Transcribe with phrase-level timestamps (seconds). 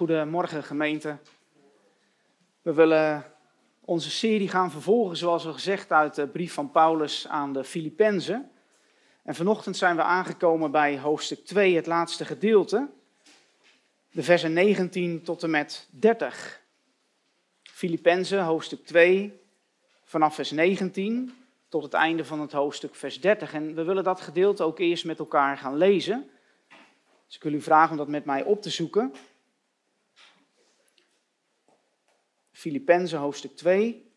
[0.00, 1.18] Goedemorgen gemeente.
[2.62, 3.24] We willen
[3.80, 8.50] onze serie gaan vervolgen, zoals we gezegd, uit de brief van Paulus aan de Filippenzen.
[9.22, 12.88] En vanochtend zijn we aangekomen bij hoofdstuk 2, het laatste gedeelte.
[14.10, 16.62] De versen 19 tot en met 30.
[17.62, 19.40] Filippenzen, hoofdstuk 2,
[20.04, 21.34] vanaf vers 19
[21.68, 23.54] tot het einde van het hoofdstuk, vers 30.
[23.54, 26.30] En we willen dat gedeelte ook eerst met elkaar gaan lezen.
[27.26, 29.12] Dus ik wil u vragen om dat met mij op te zoeken.
[32.60, 34.12] Filippenzen hoofdstuk 2,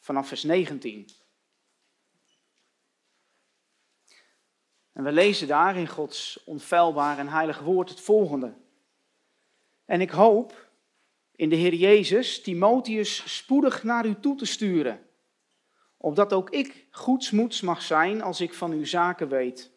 [0.00, 1.08] vanaf vers 19.
[4.92, 8.54] En we lezen daar in Gods onfeilbaar en heilig woord het volgende.
[9.84, 10.68] En ik hoop
[11.32, 15.06] in de Heer Jezus Timotheus spoedig naar u toe te sturen,
[15.96, 19.70] opdat ook ik goedsmoeds mag zijn als ik van uw zaken weet.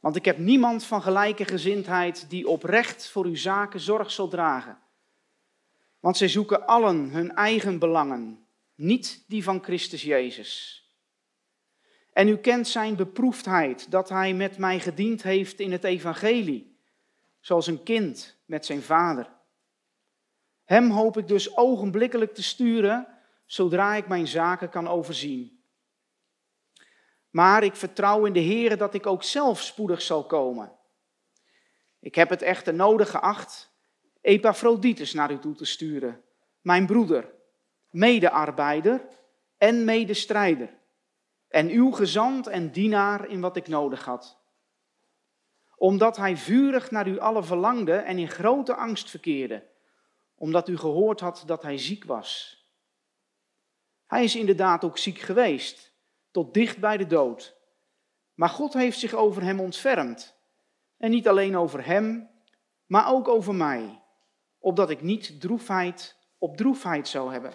[0.00, 4.88] Want ik heb niemand van gelijke gezindheid die oprecht voor uw zaken zorg zal dragen.
[6.00, 10.84] Want zij zoeken allen hun eigen belangen, niet die van Christus Jezus.
[12.12, 16.78] En u kent zijn beproefdheid, dat hij met mij gediend heeft in het evangelie,
[17.40, 19.30] zoals een kind met zijn vader.
[20.64, 23.06] Hem hoop ik dus ogenblikkelijk te sturen,
[23.46, 25.62] zodra ik mijn zaken kan overzien.
[27.30, 30.72] Maar ik vertrouw in de Heer dat ik ook zelf spoedig zal komen.
[32.00, 33.69] Ik heb het echter nodig geacht
[34.20, 36.22] Epaphroditus naar u toe te sturen,
[36.60, 37.32] mijn broeder,
[37.90, 39.06] medearbeider
[39.58, 40.74] en medestrijder,
[41.48, 44.38] en uw gezant en dienaar in wat ik nodig had.
[45.76, 49.66] Omdat hij vurig naar u allen verlangde en in grote angst verkeerde,
[50.34, 52.60] omdat u gehoord had dat hij ziek was.
[54.06, 55.92] Hij is inderdaad ook ziek geweest
[56.30, 57.56] tot dicht bij de dood.
[58.34, 60.36] Maar God heeft zich over hem ontfermd.
[60.96, 62.30] En niet alleen over hem,
[62.86, 63.99] maar ook over mij,
[64.60, 67.52] opdat ik niet droefheid op droefheid zou hebben.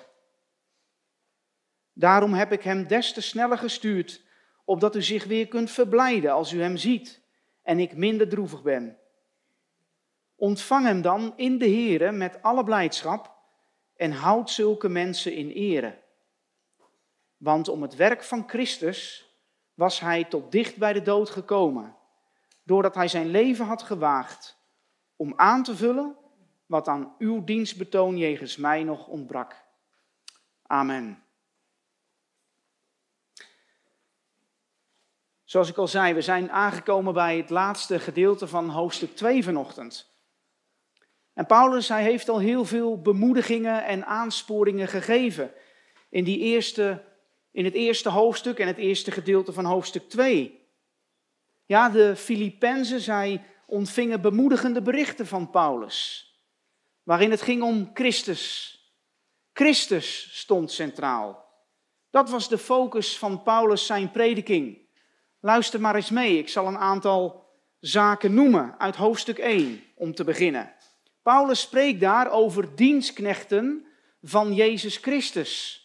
[1.94, 4.22] Daarom heb ik hem des te sneller gestuurd,
[4.66, 7.22] opdat u zich weer kunt verblijden als u hem ziet
[7.62, 8.98] en ik minder droevig ben.
[10.36, 13.36] Ontvang hem dan in de Here met alle blijdschap
[13.96, 16.04] en houd zulke mensen in ere.
[17.38, 19.30] Want om het werk van Christus
[19.74, 21.96] was hij tot dicht bij de dood gekomen,
[22.64, 24.58] doordat hij zijn leven had gewaagd
[25.16, 26.18] om aan te vullen
[26.66, 29.64] wat aan uw dienstbetoon jegens mij nog ontbrak.
[30.62, 31.24] Amen.
[35.44, 40.14] Zoals ik al zei, we zijn aangekomen bij het laatste gedeelte van hoofdstuk 2 vanochtend.
[41.34, 45.54] En Paulus, hij heeft al heel veel bemoedigingen en aansporingen gegeven
[46.10, 47.14] in die eerste
[47.56, 50.68] in het eerste hoofdstuk en het eerste gedeelte van hoofdstuk 2.
[51.66, 56.25] Ja, de Filippenzen, zij ontvingen bemoedigende berichten van Paulus,
[57.06, 58.74] waarin het ging om Christus.
[59.54, 61.46] Christus stond centraal.
[62.10, 64.78] Dat was de focus van Paulus zijn prediking.
[65.40, 67.50] Luister maar eens mee, ik zal een aantal
[67.80, 70.74] zaken noemen uit hoofdstuk 1 om te beginnen.
[71.22, 73.86] Paulus spreekt daar over dienstknechten
[74.22, 75.84] van Jezus Christus.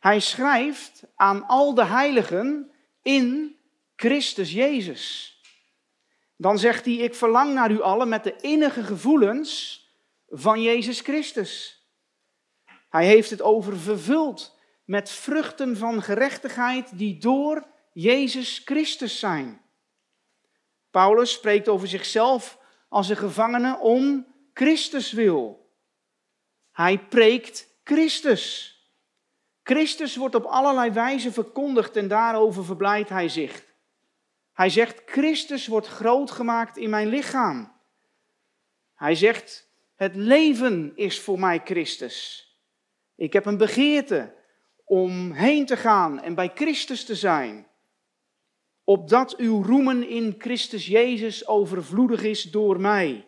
[0.00, 2.70] Hij schrijft aan al de heiligen
[3.02, 3.56] in
[3.96, 5.34] Christus Jezus.
[6.36, 9.84] Dan zegt hij, ik verlang naar u allen met de innige gevoelens
[10.28, 11.84] van Jezus Christus.
[12.88, 19.64] Hij heeft het over vervuld met vruchten van gerechtigheid die door Jezus Christus zijn.
[20.90, 25.70] Paulus spreekt over zichzelf als een gevangene om Christus wil.
[26.72, 28.74] Hij preekt Christus.
[29.62, 33.64] Christus wordt op allerlei wijzen verkondigd en daarover verblijdt hij zich.
[34.52, 37.72] Hij zegt, Christus wordt groot gemaakt in mijn lichaam.
[38.94, 39.65] Hij zegt,
[39.96, 42.44] het leven is voor mij Christus.
[43.14, 44.34] Ik heb een begeerte
[44.84, 47.66] om heen te gaan en bij Christus te zijn.
[48.84, 53.26] Opdat uw roemen in Christus Jezus overvloedig is door mij.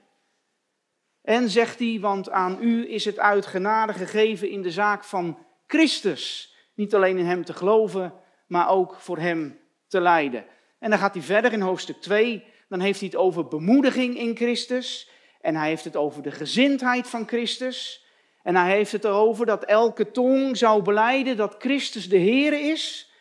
[1.22, 5.38] En zegt hij, want aan u is het uit genade gegeven in de zaak van
[5.66, 6.54] Christus.
[6.74, 8.14] Niet alleen in Hem te geloven,
[8.46, 10.44] maar ook voor Hem te lijden.
[10.78, 12.44] En dan gaat hij verder in hoofdstuk 2.
[12.68, 15.10] Dan heeft hij het over bemoediging in Christus.
[15.40, 18.06] En hij heeft het over de gezindheid van Christus.
[18.42, 23.12] En hij heeft het erover dat elke tong zou beleiden dat Christus de Heer is.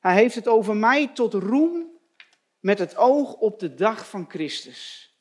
[0.00, 1.90] Hij heeft het over mij tot roem
[2.60, 5.12] met het oog op de dag van Christus.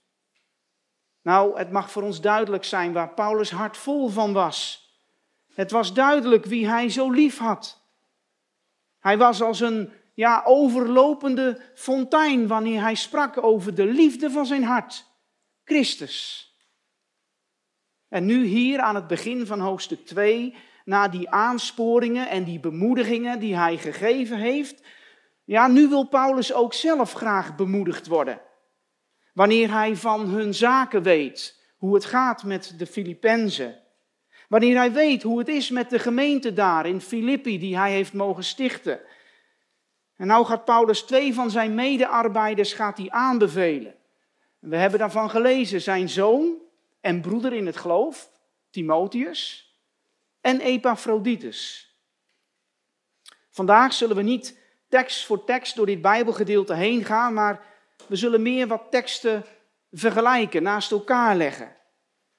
[1.21, 4.87] Nou, het mag voor ons duidelijk zijn waar Paulus hart vol van was.
[5.53, 7.81] Het was duidelijk wie hij zo lief had.
[8.99, 14.63] Hij was als een ja, overlopende fontein wanneer hij sprak over de liefde van zijn
[14.63, 15.12] hart
[15.65, 16.47] Christus.
[18.09, 20.55] En nu hier aan het begin van hoofdstuk 2,
[20.85, 24.83] na die aansporingen en die bemoedigingen die hij gegeven heeft,
[25.43, 28.41] ja, nu wil Paulus ook zelf graag bemoedigd worden.
[29.33, 33.81] Wanneer hij van hun zaken weet, hoe het gaat met de Filippenzen.
[34.47, 38.13] Wanneer hij weet hoe het is met de gemeente daar in Filippi die hij heeft
[38.13, 38.99] mogen stichten.
[40.15, 43.95] En nou gaat Paulus twee van zijn medearbeiders gaat hij aanbevelen.
[44.63, 46.61] We hebben daarvan gelezen, zijn zoon
[47.01, 48.29] en broeder in het geloof,
[48.69, 49.73] Timotheus,
[50.41, 51.91] en Epaphroditus.
[53.49, 57.65] Vandaag zullen we niet tekst voor tekst door dit Bijbelgedeelte heen gaan, maar
[58.07, 59.45] we zullen meer wat teksten
[59.91, 61.75] vergelijken, naast elkaar leggen.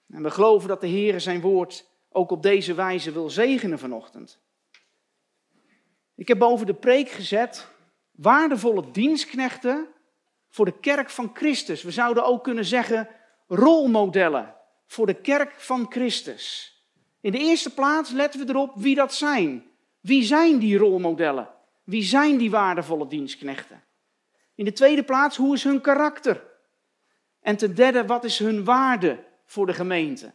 [0.09, 4.41] En we geloven dat de Heer zijn woord ook op deze wijze wil zegenen vanochtend.
[6.15, 7.69] Ik heb boven de preek gezet
[8.11, 9.94] waardevolle dienstknechten
[10.55, 11.83] voor de kerk van Christus.
[11.83, 13.09] We zouden ook kunnen zeggen
[13.49, 14.55] rolmodellen
[14.87, 16.73] voor de kerk van Christus.
[17.21, 19.65] In de eerste plaats letten we erop wie dat zijn.
[20.01, 21.49] Wie zijn die rolmodellen?
[21.85, 23.83] Wie zijn die waardevolle dienstknechten?
[24.55, 26.45] In de tweede plaats, hoe is hun karakter?
[27.41, 30.33] En ten derde, wat is hun waarde voor de gemeente?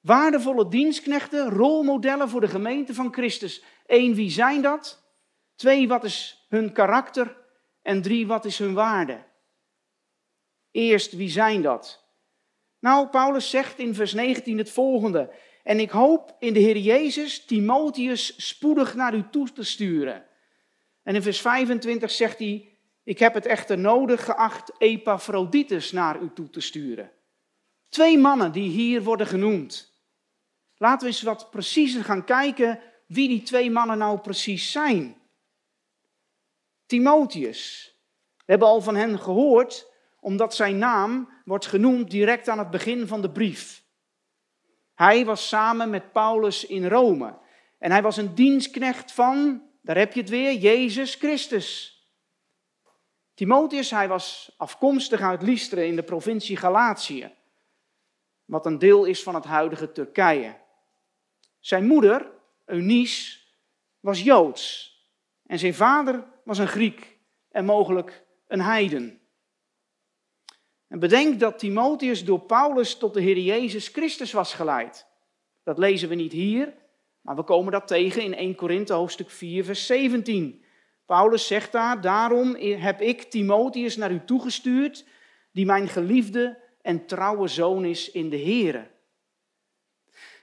[0.00, 3.62] Waardevolle dienstknechten, rolmodellen voor de gemeente van Christus.
[3.86, 5.02] Eén, wie zijn dat?
[5.54, 7.40] Twee, wat is hun karakter?
[7.82, 9.24] En drie, wat is hun waarde?
[10.70, 12.04] Eerst, wie zijn dat?
[12.78, 15.32] Nou, Paulus zegt in vers 19 het volgende.
[15.62, 20.24] En ik hoop in de Heer Jezus Timotheus spoedig naar u toe te sturen.
[21.02, 26.30] En in vers 25 zegt hij, ik heb het echter nodig geacht Epaphroditus naar u
[26.34, 27.12] toe te sturen.
[27.88, 29.92] Twee mannen die hier worden genoemd.
[30.76, 35.21] Laten we eens wat preciezer gaan kijken wie die twee mannen nou precies zijn.
[36.92, 37.94] Timotheus.
[38.36, 43.06] We hebben al van hen gehoord, omdat zijn naam wordt genoemd direct aan het begin
[43.06, 43.84] van de brief.
[44.94, 47.38] Hij was samen met Paulus in Rome.
[47.78, 51.96] En hij was een dienstknecht van, daar heb je het weer, Jezus Christus.
[53.34, 57.34] Timotheus, hij was afkomstig uit Lystra in de provincie Galatië,
[58.44, 60.56] wat een deel is van het huidige Turkije.
[61.60, 62.30] Zijn moeder,
[62.66, 63.38] Eunice,
[64.00, 64.91] was Joods
[65.52, 67.18] en zijn vader was een Griek
[67.50, 69.20] en mogelijk een heiden.
[70.88, 75.06] En bedenk dat Timotheus door Paulus tot de Heer Jezus Christus was geleid.
[75.62, 76.74] Dat lezen we niet hier,
[77.20, 80.64] maar we komen dat tegen in 1 Korinthe hoofdstuk 4 vers 17.
[81.06, 85.04] Paulus zegt daar, daarom heb ik Timotheus naar u toegestuurd,
[85.50, 88.90] die mijn geliefde en trouwe zoon is in de Here.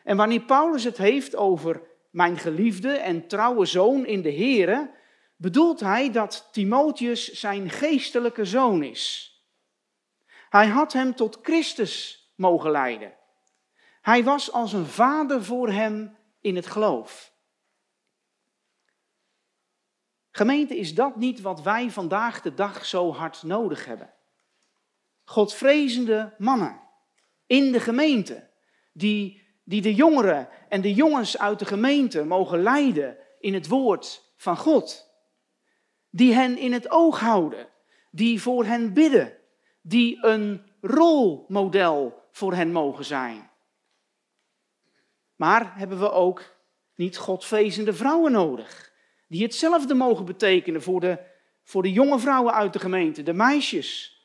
[0.03, 4.97] En wanneer Paulus het heeft over mijn geliefde en trouwe zoon in de Here,
[5.39, 9.33] bedoelt hij dat Timotheus zijn geestelijke zoon is.
[10.49, 13.17] Hij had hem tot Christus mogen leiden.
[14.01, 17.33] Hij was als een vader voor hem in het geloof.
[20.31, 24.13] Gemeente, is dat niet wat wij vandaag de dag zo hard nodig hebben?
[25.23, 26.81] Godvrezende mannen
[27.45, 28.49] in de gemeente,
[28.93, 34.33] die, die de jongeren en de jongens uit de gemeente mogen leiden in het woord
[34.35, 35.08] van God.
[36.09, 37.67] Die hen in het oog houden,
[38.11, 39.37] die voor hen bidden,
[39.81, 43.49] die een rolmodel voor hen mogen zijn.
[45.35, 46.55] Maar hebben we ook
[46.95, 48.93] niet godvrezende vrouwen nodig,
[49.27, 51.19] die hetzelfde mogen betekenen voor de,
[51.63, 54.17] voor de jonge vrouwen uit de gemeente, de meisjes.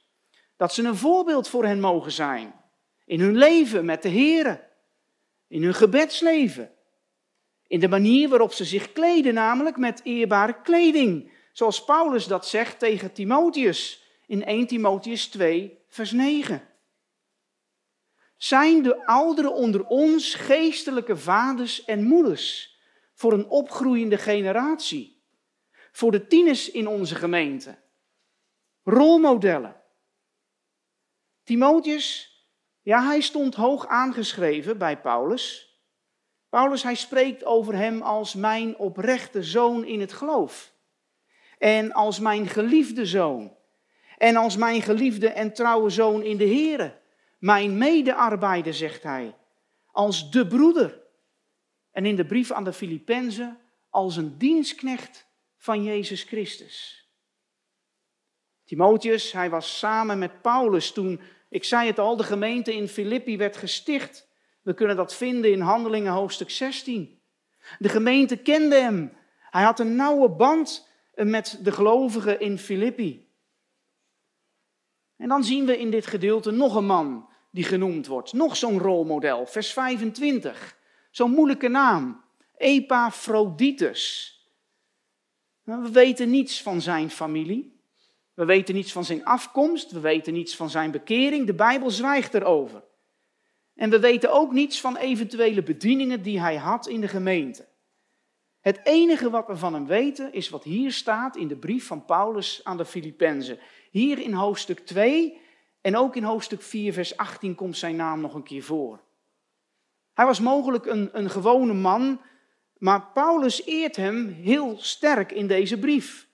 [0.57, 2.63] Dat ze een voorbeeld voor hen mogen zijn
[3.05, 4.69] in hun leven met de Heer,
[5.49, 6.73] in hun gebedsleven,
[7.67, 12.79] in de manier waarop ze zich kleden, namelijk met eerbare kleding, zoals Paulus dat zegt
[12.79, 16.69] tegen Timotheus in 1 Timotheus 2, vers 9.
[18.37, 22.79] Zijn de ouderen onder ons geestelijke vaders en moeders
[23.15, 25.23] voor een opgroeiende generatie?
[25.93, 27.79] Voor de tieners in onze gemeente?
[28.83, 29.83] Rolmodellen.
[31.45, 32.39] Timotheus,
[32.83, 35.73] ja, hij stond hoog aangeschreven bij Paulus.
[36.49, 40.74] Paulus, hij spreekt over hem als mijn oprechte zoon in het geloof.
[41.65, 43.57] En als mijn geliefde zoon.
[44.19, 47.01] En als mijn geliefde en trouwe zoon in de Here.
[47.39, 49.35] Mijn medearbeider, zegt hij.
[49.91, 51.01] Als de broeder.
[51.93, 53.59] En in de brief aan de Filippenzen
[53.91, 57.09] als een dienstknecht van Jezus Christus.
[58.65, 63.37] Timotheus, hij was samen met Paulus toen, ik zei het al, de gemeente in Filippi
[63.37, 64.29] werd gesticht.
[64.63, 67.21] We kunnen dat vinden in Handelingen hoofdstuk 16.
[67.79, 69.13] De gemeente kende hem.
[69.51, 73.29] Hij had een nauwe band met de gelovigen in Filippi.
[75.17, 78.33] En dan zien we in dit gedeelte nog een man die genoemd wordt.
[78.33, 80.77] Nog zo'n rolmodel, vers 25.
[81.11, 82.25] Zo'n moeilijke naam,
[82.57, 84.33] Epaphroditus.
[85.65, 87.81] Nou, we weten niets van zijn familie.
[88.35, 89.91] We weten niets van zijn afkomst.
[89.91, 91.47] We weten niets van zijn bekering.
[91.47, 92.83] De Bijbel zwijgt erover.
[93.75, 97.67] En we weten ook niets van eventuele bedieningen die hij had in de gemeente.
[98.65, 102.05] Het enige wat we van hem weten is wat hier staat in de brief van
[102.05, 103.59] Paulus aan de Filippenzen.
[103.91, 105.41] Hier in hoofdstuk 2
[105.81, 109.01] en ook in hoofdstuk 4, vers 18 komt zijn naam nog een keer voor.
[110.15, 112.21] Hij was mogelijk een, een gewone man,
[112.79, 116.29] maar Paulus eert hem heel sterk in deze brief.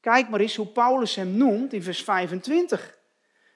[0.00, 2.98] Kijk maar eens hoe Paulus hem noemt in vers 25.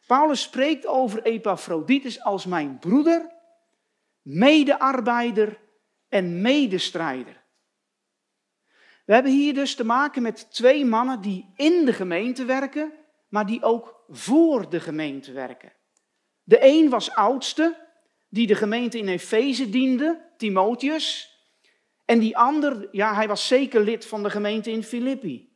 [0.06, 3.30] Paulus spreekt over Epaphroditus als mijn broeder,
[4.22, 5.58] medearbeider
[6.08, 7.42] en medestrijder.
[9.04, 12.92] We hebben hier dus te maken met twee mannen die in de gemeente werken,
[13.28, 15.72] maar die ook voor de gemeente werken.
[16.42, 17.76] De een was oudste,
[18.28, 21.38] die de gemeente in Efeze diende, Timotheus.
[22.04, 25.52] En die ander, ja, hij was zeker lid van de gemeente in Filippi.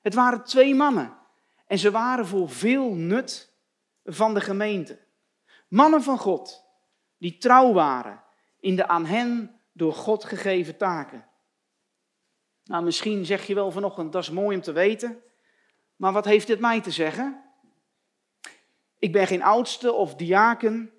[0.00, 1.18] Het waren twee mannen.
[1.66, 3.52] En ze waren voor veel nut
[4.04, 4.98] van de gemeente.
[5.68, 6.64] Mannen van God,
[7.18, 8.22] die trouw waren
[8.60, 11.29] in de aan hen door God gegeven taken.
[12.64, 15.22] Nou, misschien zeg je wel vanochtend, dat is mooi om te weten.
[15.96, 17.42] Maar wat heeft dit mij te zeggen?
[18.98, 20.90] Ik ben geen oudste of diaken.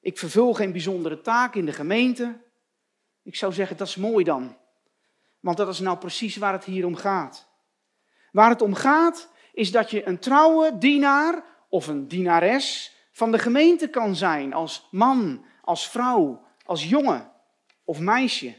[0.00, 2.40] Ik vervul geen bijzondere taak in de gemeente.
[3.22, 4.56] Ik zou zeggen, dat is mooi dan.
[5.40, 7.48] Want dat is nou precies waar het hier om gaat.
[8.32, 13.38] Waar het om gaat, is dat je een trouwe dienaar of een dienares van de
[13.38, 14.52] gemeente kan zijn.
[14.52, 17.30] Als man, als vrouw, als jongen
[17.84, 18.54] of meisje.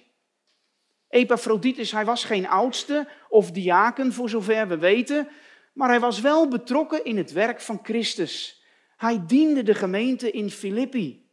[1.12, 5.28] Epaphroditus, hij was geen oudste of diaken voor zover we weten,
[5.74, 8.64] maar hij was wel betrokken in het werk van Christus.
[8.98, 11.30] Hij diende de gemeente in Filippi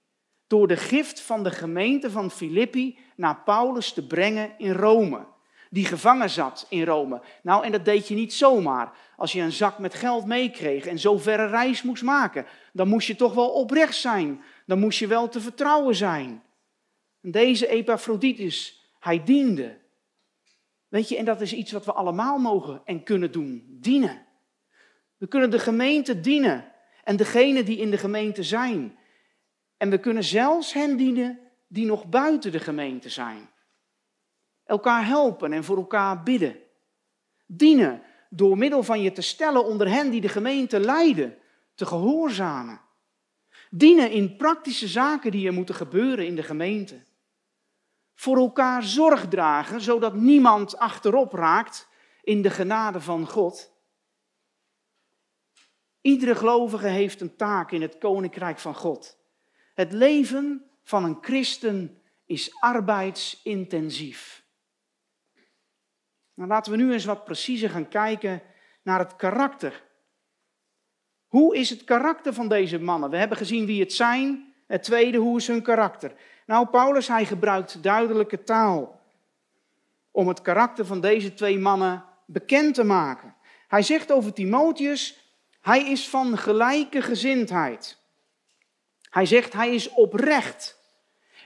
[0.47, 5.27] door de gift van de gemeente van Filippi naar Paulus te brengen in Rome.
[5.71, 7.21] Die gevangen zat in Rome.
[7.43, 8.93] Nou, en dat deed je niet zomaar.
[9.17, 13.07] Als je een zak met geld meekreeg en zo verre reis moest maken, dan moest
[13.07, 14.43] je toch wel oprecht zijn.
[14.67, 16.43] Dan moest je wel te vertrouwen zijn.
[17.21, 19.79] Deze Epaphroditus, hij diende.
[20.89, 24.27] Weet je, en dat is iets wat we allemaal mogen en kunnen doen: dienen.
[25.17, 26.73] We kunnen de gemeente dienen
[27.05, 28.99] en degenen die in de gemeente zijn.
[29.77, 31.39] En we kunnen zelfs hen dienen
[31.69, 33.51] die nog buiten de gemeente zijn.
[34.65, 36.57] Elkaar helpen en voor elkaar bidden.
[37.47, 41.39] Dienen door middel van je te stellen onder hen die de gemeente leiden,
[41.75, 42.81] te gehoorzamen.
[43.71, 47.01] Dienen in praktische zaken die er moeten gebeuren in de gemeente
[48.19, 51.89] voor elkaar zorg dragen, zodat niemand achterop raakt
[52.23, 53.73] in de genade van God.
[56.01, 59.19] Iedere gelovige heeft een taak in het koninkrijk van God.
[59.75, 64.45] Het leven van een christen is arbeidsintensief.
[66.35, 68.43] Nou, laten we nu eens wat preciezer gaan kijken
[68.83, 69.85] naar het karakter.
[71.27, 73.11] Hoe is het karakter van deze mannen?
[73.11, 74.55] We hebben gezien wie het zijn.
[74.67, 76.15] Het tweede, hoe is hun karakter?
[76.49, 79.01] Nou, Paulus, hij gebruikt duidelijke taal
[80.11, 83.35] om het karakter van deze twee mannen bekend te maken.
[83.67, 87.99] Hij zegt over Timotheus, hij is van gelijke gezindheid.
[89.11, 90.79] Hij zegt, hij is oprecht.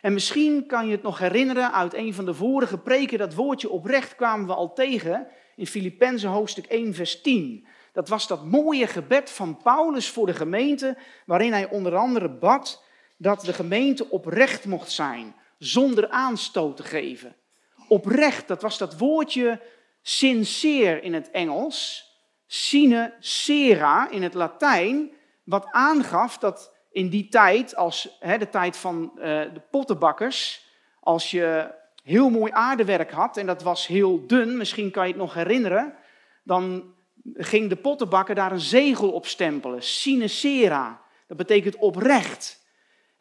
[0.00, 3.70] En misschien kan je het nog herinneren uit een van de vorige preken, dat woordje
[3.70, 7.66] oprecht kwamen we al tegen in Filippenzen hoofdstuk 1, vers 10.
[7.92, 12.90] Dat was dat mooie gebed van Paulus voor de gemeente, waarin hij onder andere bad
[13.22, 17.36] dat de gemeente oprecht mocht zijn, zonder aanstoot te geven.
[17.88, 19.60] Oprecht, dat was dat woordje
[20.02, 22.06] sincere in het Engels,
[22.46, 25.10] sine sera in het Latijn,
[25.44, 30.66] wat aangaf dat in die tijd, als hè, de tijd van uh, de pottenbakkers,
[31.00, 35.22] als je heel mooi aardewerk had en dat was heel dun, misschien kan je het
[35.22, 35.94] nog herinneren,
[36.42, 36.94] dan
[37.34, 41.00] ging de pottenbakker daar een zegel op stempelen, sine sera.
[41.26, 42.61] Dat betekent oprecht.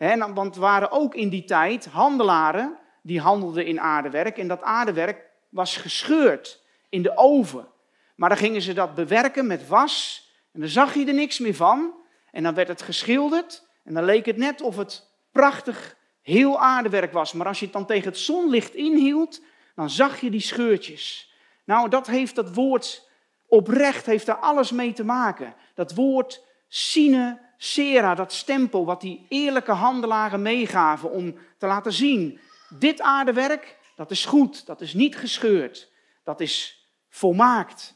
[0.08, 4.38] He, want er waren ook in die tijd handelaren die handelden in aardewerk.
[4.38, 7.68] En dat aardewerk was gescheurd in de oven.
[8.16, 10.28] Maar dan gingen ze dat bewerken met was.
[10.54, 11.94] En dan zag je er niks meer van.
[12.32, 13.68] En dan werd het geschilderd.
[13.84, 17.34] En dan leek het net of het prachtig heel aardewerk was.
[17.34, 19.42] Maar als je het dan tegen het zonlicht inhield,
[19.76, 21.34] dan zag je die scheurtjes.
[21.64, 23.10] Nou, dat heeft dat woord
[23.48, 25.54] oprecht, heeft daar alles mee te maken.
[25.74, 32.40] Dat woord sine Sera, dat stempel wat die eerlijke handelaren meegaven om te laten zien,
[32.70, 35.92] dit aardewerk, dat is goed, dat is niet gescheurd,
[36.24, 37.96] dat is volmaakt.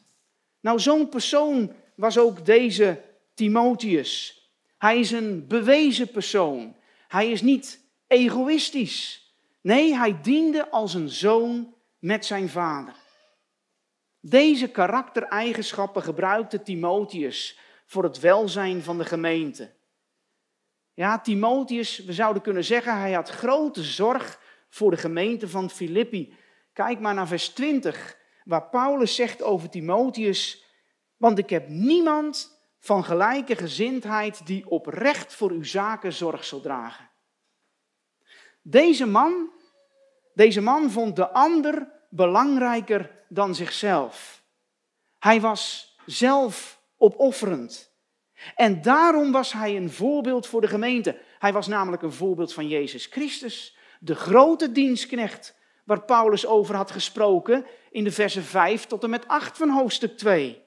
[0.60, 3.02] Nou, zo'n persoon was ook deze
[3.34, 4.44] Timotheus.
[4.78, 6.76] Hij is een bewezen persoon.
[7.08, 9.32] Hij is niet egoïstisch.
[9.62, 12.96] Nee, hij diende als een zoon met zijn vader.
[14.20, 19.74] Deze karaktereigenschappen gebruikte Timotheus voor het welzijn van de gemeente.
[20.94, 24.40] Ja, Timotheus, we zouden kunnen zeggen, hij had grote zorg
[24.70, 26.34] voor de gemeente van Filippi.
[26.74, 30.66] Kijk maar naar vers 20, waar Paulus zegt over Timotheus,
[31.18, 37.10] want ik heb niemand van gelijke gezindheid die oprecht voor uw zaken zorg zal dragen.
[38.62, 39.52] Deze man,
[40.34, 44.44] deze man vond de ander belangrijker dan zichzelf.
[45.20, 47.94] Hij was zelf opofferend.
[48.56, 51.18] En daarom was hij een voorbeeld voor de gemeente.
[51.40, 56.92] Hij was namelijk een voorbeeld van Jezus Christus, de grote dienstknecht waar Paulus over had
[56.92, 60.64] gesproken in de versen 5 tot en met 8 van hoofdstuk 2.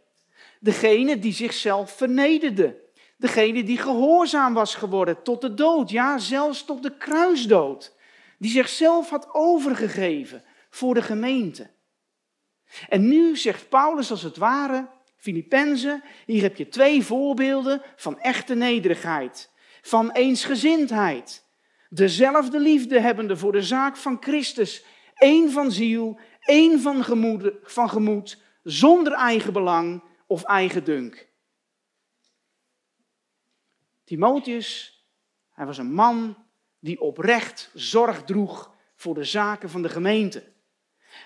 [0.60, 2.86] Degene die zichzelf vernederde.
[3.16, 7.96] Degene die gehoorzaam was geworden tot de dood, ja, zelfs tot de kruisdood.
[8.38, 11.70] Die zichzelf had overgegeven voor de gemeente.
[12.88, 18.54] En nu zegt Paulus als het ware, Filippenzen, hier heb je twee voorbeelden van echte
[18.54, 19.50] nederigheid,
[19.82, 21.46] van eensgezindheid.
[21.88, 24.84] Dezelfde liefde hebbende voor de zaak van Christus,
[25.14, 31.28] één van ziel, één van gemoed, van gemoed zonder eigen belang of eigen dunk.
[34.04, 35.02] Timotheus,
[35.50, 36.36] hij was een man
[36.78, 40.52] die oprecht zorg droeg voor de zaken van de gemeente.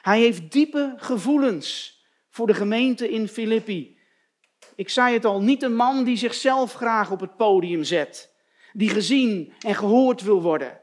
[0.02, 2.00] Hij heeft diepe gevoelens
[2.32, 3.98] voor de gemeente in Filippi.
[4.74, 8.34] Ik zei het al, niet een man die zichzelf graag op het podium zet,
[8.72, 10.80] die gezien en gehoord wil worden.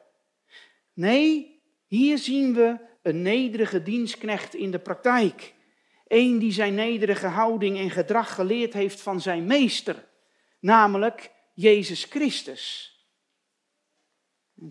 [0.94, 5.54] Nee, hier zien we een nederige dienstknecht in de praktijk.
[6.08, 10.08] Eén die zijn nederige houding en gedrag geleerd heeft van zijn meester,
[10.60, 12.94] namelijk Jezus Christus.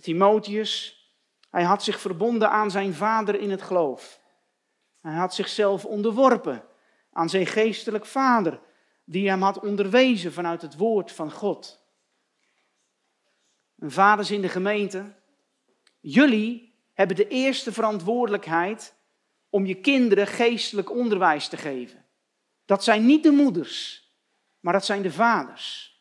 [0.01, 1.03] Timotheus,
[1.51, 4.21] hij had zich verbonden aan zijn vader in het geloof.
[5.01, 6.68] Hij had zichzelf onderworpen
[7.19, 8.61] aan zijn geestelijk vader,
[9.05, 11.85] die hem had onderwezen vanuit het woord van God.
[13.79, 15.15] En vaders in de gemeente,
[16.01, 18.95] jullie hebben de eerste verantwoordelijkheid
[19.49, 22.05] om je kinderen geestelijk onderwijs te geven.
[22.65, 24.09] Dat zijn niet de moeders,
[24.61, 25.97] maar dat zijn de vaders.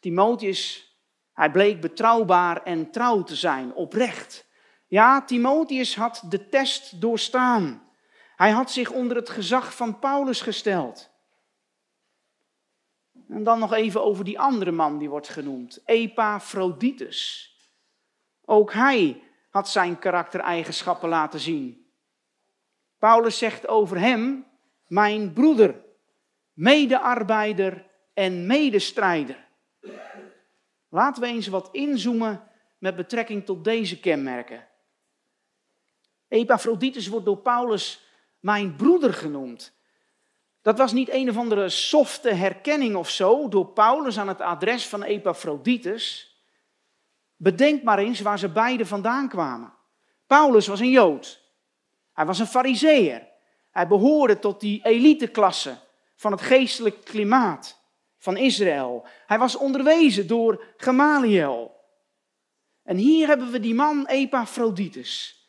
[0.00, 0.92] Timotheus,
[1.32, 4.46] hij bleek betrouwbaar en trouw te zijn, oprecht.
[4.86, 7.90] Ja, Timotheus had de test doorstaan.
[8.42, 11.10] Hij had zich onder het gezag van Paulus gesteld.
[13.28, 17.50] En dan nog even over die andere man die wordt genoemd, Epaphroditus.
[18.44, 21.86] Ook hij had zijn karaktereigenschappen laten zien.
[22.98, 24.46] Paulus zegt over hem,
[24.86, 25.84] mijn broeder,
[26.52, 29.48] medearbeider en medestrijder.
[30.88, 34.68] Laten we eens wat inzoomen met betrekking tot deze kenmerken.
[36.28, 38.10] Epaphroditus wordt door Paulus
[38.42, 39.72] mijn broeder genoemd.
[40.62, 44.86] Dat was niet een of andere softe herkenning of zo door Paulus aan het adres
[44.86, 46.36] van Epaphroditus.
[47.36, 49.72] Bedenk maar eens waar ze beiden vandaan kwamen.
[50.26, 51.42] Paulus was een Jood.
[52.12, 53.28] Hij was een Fariseer.
[53.70, 55.76] Hij behoorde tot die eliteklasse
[56.16, 57.80] van het geestelijk klimaat
[58.18, 59.06] van Israël.
[59.26, 61.80] Hij was onderwezen door Gamaliel.
[62.82, 65.41] En hier hebben we die man Epaphroditus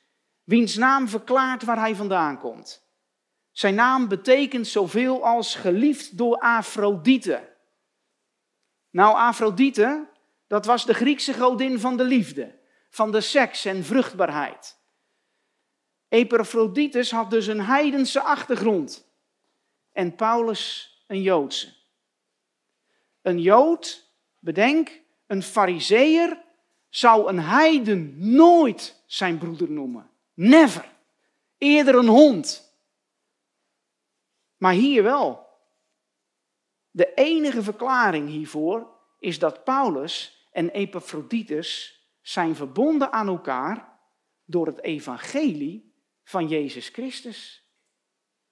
[0.43, 2.83] wiens naam verklaart waar hij vandaan komt.
[3.51, 7.51] Zijn naam betekent zoveel als geliefd door Afrodite.
[8.89, 10.07] Nou, Afrodite,
[10.47, 14.77] dat was de Griekse godin van de liefde, van de seks en vruchtbaarheid.
[16.07, 19.07] Epaphroditus had dus een heidense achtergrond
[19.91, 21.73] en Paulus een Joodse.
[23.21, 26.41] Een Jood, bedenk, een Fariseer
[26.89, 30.09] zou een heiden nooit zijn broeder noemen.
[30.33, 30.91] Never.
[31.57, 32.75] Eerder een hond.
[34.57, 35.47] Maar hier wel.
[36.91, 43.99] De enige verklaring hiervoor is dat Paulus en Epaphroditus zijn verbonden aan elkaar
[44.45, 45.93] door het evangelie
[46.23, 47.67] van Jezus Christus.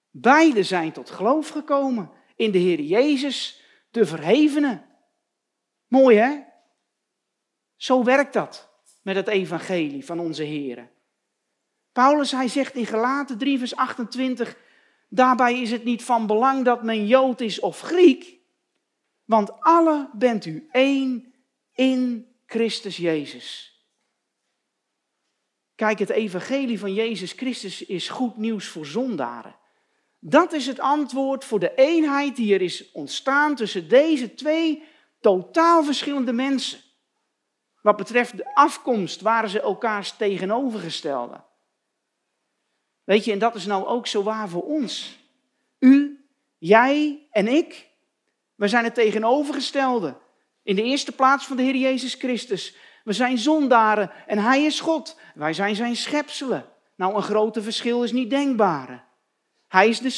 [0.10, 4.86] Beiden zijn tot geloof gekomen in de Heer Jezus, de verhevene.
[5.88, 6.44] Mooi hè?
[7.76, 8.70] Zo werkt dat
[9.02, 10.91] met het evangelie van onze Heer.
[11.92, 14.58] Paulus, hij zegt in Galaten 3, vers 28,
[15.10, 18.40] daarbij is het niet van belang dat men Jood is of Griek,
[19.26, 21.34] want alle bent u één
[21.74, 23.76] in Christus Jezus.
[25.76, 29.56] Kijk, het evangelie van Jezus Christus is goed nieuws voor zondaren.
[30.20, 34.84] Dat is het antwoord voor de eenheid die er is ontstaan tussen deze twee
[35.20, 36.80] totaal verschillende mensen.
[37.82, 41.44] Wat betreft de afkomst waren ze elkaars tegenovergestelde.
[43.12, 45.17] Weet je, en dat is nou ook zo waar voor ons.
[45.80, 46.26] U,
[46.58, 47.89] jij en ik,
[48.56, 50.17] we zijn het tegenovergestelde.
[50.63, 52.76] In de eerste plaats van de Heer Jezus Christus.
[53.04, 55.19] We zijn zondaren en Hij is God.
[55.36, 56.65] Wij zijn zijn schepselen.
[56.95, 59.08] Nou, een grote verschil is niet denkbaar.
[59.67, 60.10] Hij is de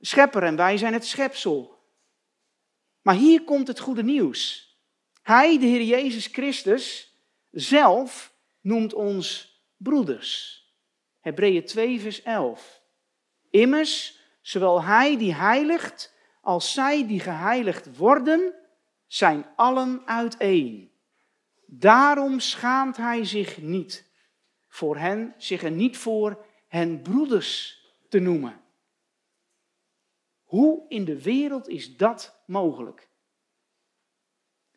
[0.00, 1.78] schepper en wij zijn het schepsel.
[3.02, 4.68] Maar hier komt het goede nieuws.
[5.22, 7.14] Hij, de Heer Jezus Christus,
[7.50, 10.58] zelf noemt ons broeders.
[11.20, 12.82] Hebreeën 2, vers 11.
[13.50, 18.54] Immers, zowel Hij die heiligt als zij die geheiligd worden,
[19.06, 20.90] zijn allen uiteen.
[21.66, 24.10] Daarom schaamt Hij zich niet
[24.68, 28.60] voor hen, zich er niet voor hen broeders te noemen.
[30.44, 33.08] Hoe in de wereld is dat mogelijk?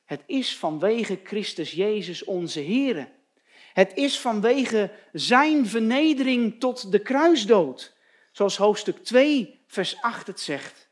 [0.04, 3.12] Het is vanwege Christus Jezus onze Heer.
[3.74, 7.96] Het is vanwege Zijn vernedering tot de kruisdood,
[8.32, 10.90] zoals hoofdstuk 2, vers 8 het zegt.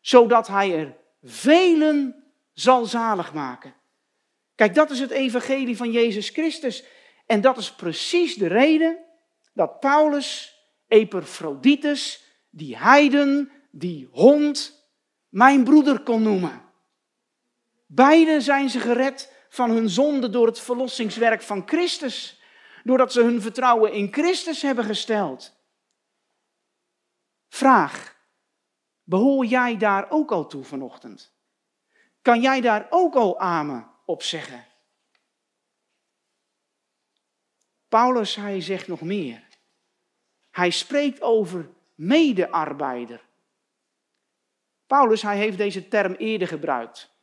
[0.00, 3.74] Zodat Hij er velen zal zalig maken.
[4.54, 6.84] Kijk, dat is het evangelie van Jezus Christus.
[7.26, 8.98] En dat is precies de reden
[9.52, 14.86] dat Paulus Epaphroditus, die heiden, die hond,
[15.28, 16.62] mijn broeder kon noemen.
[17.86, 22.40] Beiden zijn ze gered van hun zonde door het verlossingswerk van Christus,
[22.84, 25.52] doordat ze hun vertrouwen in Christus hebben gesteld.
[27.48, 28.16] Vraag,
[29.02, 31.32] behoor jij daar ook al toe vanochtend?
[32.22, 34.66] Kan jij daar ook al amen op zeggen?
[37.88, 39.46] Paulus, hij zegt nog meer.
[40.50, 43.24] Hij spreekt over medearbeider.
[44.86, 47.13] Paulus, hij heeft deze term eerder gebruikt.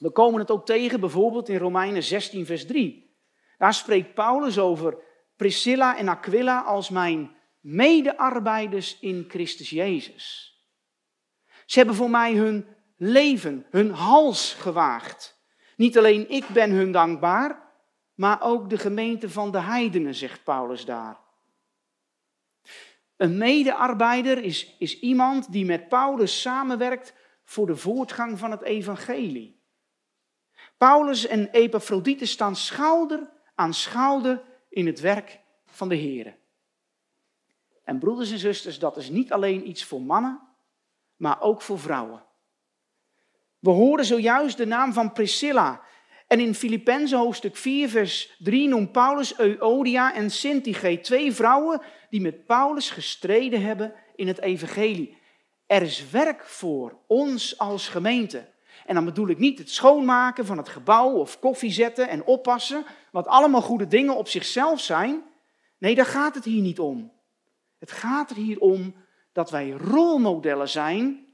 [0.00, 3.16] We komen het ook tegen bijvoorbeeld in Romeinen 16, vers 3.
[3.58, 4.98] Daar spreekt Paulus over
[5.36, 10.54] Priscilla en Aquila als mijn medearbeiders in Christus Jezus.
[11.66, 15.42] Ze hebben voor mij hun leven, hun hals gewaagd.
[15.76, 17.62] Niet alleen ik ben hun dankbaar,
[18.14, 21.18] maar ook de gemeente van de heidenen, zegt Paulus daar.
[23.16, 29.59] Een medearbeider is, is iemand die met Paulus samenwerkt voor de voortgang van het evangelie.
[30.80, 36.36] Paulus en Epaphroditus staan schouder aan schouder in het werk van de Heer.
[37.84, 40.40] En broeders en zusters, dat is niet alleen iets voor mannen,
[41.16, 42.24] maar ook voor vrouwen.
[43.58, 45.82] We horen zojuist de naam van Priscilla.
[46.26, 52.20] En in Filippenzen hoofdstuk 4, vers 3 noemt Paulus Euodia en Syntyche, twee vrouwen die
[52.20, 55.18] met Paulus gestreden hebben in het evangelie.
[55.66, 58.48] Er is werk voor ons als gemeente.
[58.90, 62.84] En dan bedoel ik niet het schoonmaken van het gebouw of koffie zetten en oppassen,
[63.12, 65.22] wat allemaal goede dingen op zichzelf zijn.
[65.78, 67.12] Nee, daar gaat het hier niet om.
[67.78, 68.94] Het gaat er hier om
[69.32, 71.26] dat wij rolmodellen zijn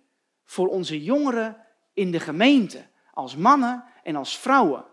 [0.45, 4.85] voor onze jongeren in de gemeente, als mannen en als vrouwen.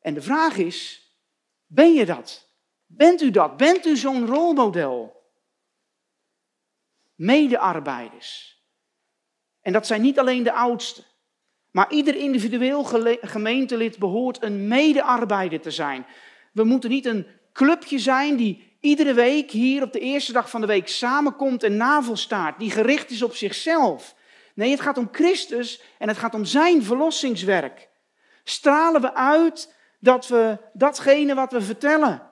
[0.00, 1.10] En de vraag is,
[1.66, 2.54] ben je dat?
[2.86, 3.56] Bent u dat?
[3.56, 5.22] Bent u zo'n rolmodel?
[7.14, 8.62] Medearbeiders.
[9.60, 11.10] En dat zijn niet alleen de oudsten.
[11.72, 12.84] Maar ieder individueel
[13.20, 16.06] gemeentelid behoort een medearbeider te zijn.
[16.52, 20.60] We moeten niet een clubje zijn die iedere week hier op de eerste dag van
[20.60, 24.14] de week samenkomt en navelstaart, die gericht is op zichzelf.
[24.54, 27.88] Nee, het gaat om Christus en het gaat om zijn verlossingswerk.
[28.44, 32.22] Stralen we uit dat we datgene wat we vertellen,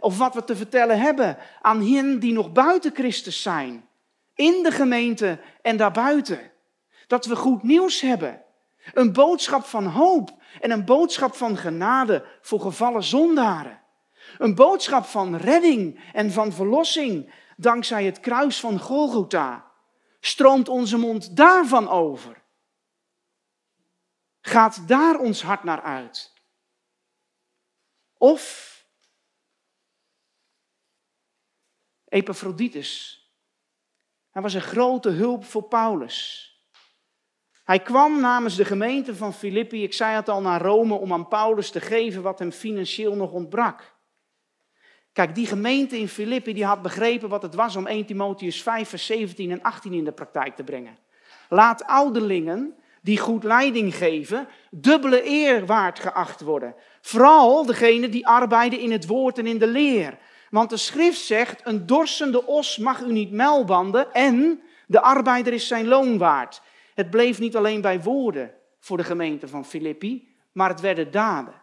[0.00, 3.88] of wat we te vertellen hebben aan hen die nog buiten Christus zijn,
[4.34, 6.40] in de gemeente en daarbuiten.
[7.06, 8.42] Dat we goed nieuws hebben.
[8.92, 13.80] Een boodschap van hoop en een boodschap van genade voor gevallen zondaren.
[14.38, 19.70] Een boodschap van redding en van verlossing dankzij het kruis van Golgotha.
[20.20, 22.42] Stroomt onze mond daarvan over?
[24.40, 26.32] Gaat daar ons hart naar uit?
[28.16, 28.70] Of
[32.10, 33.18] Epaphroditus.
[34.30, 36.49] Hij was een grote hulp voor Paulus.
[37.70, 41.28] Hij kwam namens de gemeente van Filippi, ik zei het al, naar Rome om aan
[41.28, 43.94] Paulus te geven wat hem financieel nog ontbrak.
[45.12, 48.88] Kijk, die gemeente in Filippi die had begrepen wat het was om 1 Timotheus 5,
[48.88, 50.98] vers 17 en 18 in de praktijk te brengen.
[51.48, 56.74] Laat ouderlingen die goed leiding geven, dubbele eer waard geacht worden.
[57.00, 60.18] Vooral degene die arbeiden in het woord en in de leer.
[60.50, 65.66] Want de schrift zegt, een dorsende os mag u niet melbanden en de arbeider is
[65.66, 66.62] zijn loon waard.
[67.00, 71.62] Het bleef niet alleen bij woorden voor de gemeente van Filippi, maar het werden daden.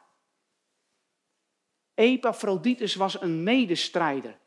[1.93, 4.39] Epaphroditus was een medestrijder.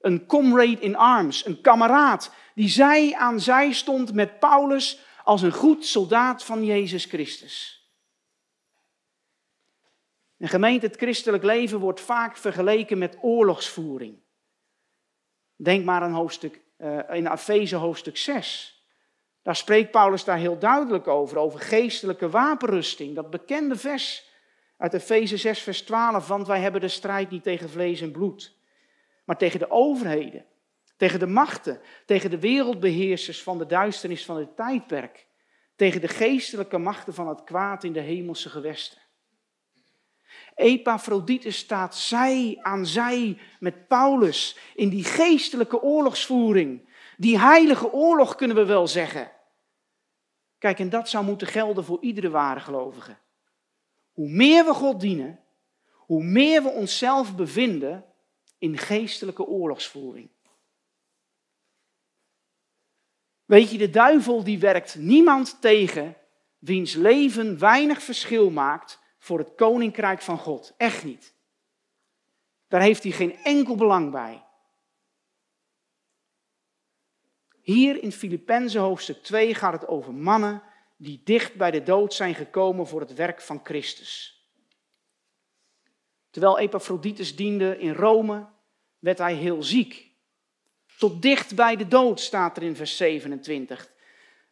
[0.00, 5.52] Een comrade in arms, een kameraad die zij aan zij stond met Paulus als een
[5.52, 7.86] goed soldaat van Jezus Christus.
[10.38, 14.18] Een gemeente, het christelijk leven wordt vaak vergeleken met oorlogsvoering.
[15.56, 18.75] Denk maar aan hoofdstuk, uh, in Efeze hoofdstuk 6.
[19.46, 23.14] Daar spreekt Paulus daar heel duidelijk over, over geestelijke wapenrusting.
[23.14, 24.30] Dat bekende vers
[24.76, 28.56] uit Efeze 6, vers 12, want wij hebben de strijd niet tegen vlees en bloed,
[29.24, 30.44] maar tegen de overheden,
[30.96, 35.26] tegen de machten, tegen de wereldbeheersers van de duisternis van het tijdperk,
[35.76, 38.98] tegen de geestelijke machten van het kwaad in de hemelse gewesten.
[40.54, 46.88] Epaphroditus staat zij aan zij met Paulus in die geestelijke oorlogsvoering.
[47.16, 49.34] Die heilige oorlog kunnen we wel zeggen.
[50.58, 53.16] Kijk, en dat zou moeten gelden voor iedere ware gelovige.
[54.12, 55.40] Hoe meer we God dienen,
[55.92, 58.04] hoe meer we onszelf bevinden
[58.58, 60.28] in geestelijke oorlogsvoering.
[63.44, 66.16] Weet je, de duivel die werkt niemand tegen
[66.58, 70.74] wiens leven weinig verschil maakt voor het koninkrijk van God.
[70.76, 71.34] Echt niet.
[72.68, 74.45] Daar heeft hij geen enkel belang bij.
[77.66, 80.62] Hier in Filippenzen hoofdstuk 2 gaat het over mannen
[80.96, 84.44] die dicht bij de dood zijn gekomen voor het werk van Christus.
[86.30, 88.46] Terwijl Epaphroditus diende in Rome,
[88.98, 90.10] werd hij heel ziek.
[90.98, 93.90] Tot dicht bij de dood staat er in vers 27.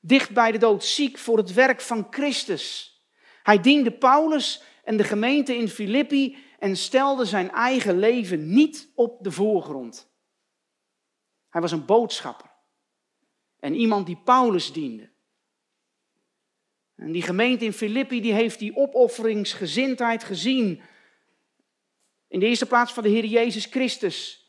[0.00, 2.98] Dicht bij de dood, ziek voor het werk van Christus.
[3.42, 9.24] Hij diende Paulus en de gemeente in Filippi en stelde zijn eigen leven niet op
[9.24, 10.12] de voorgrond.
[11.48, 12.52] Hij was een boodschapper
[13.64, 15.10] en iemand die Paulus diende.
[16.96, 20.80] En die gemeente in Filippi die heeft die opofferingsgezindheid gezien.
[22.28, 24.48] In de eerste plaats van de Heer Jezus Christus.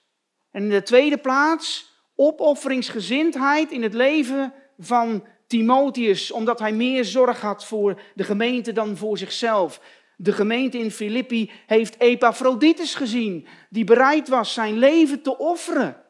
[0.51, 7.41] En in de tweede plaats opofferingsgezindheid in het leven van Timotheus, omdat hij meer zorg
[7.41, 9.81] had voor de gemeente dan voor zichzelf.
[10.17, 16.04] De gemeente in Filippi heeft Epaphroditus gezien, die bereid was zijn leven te offeren,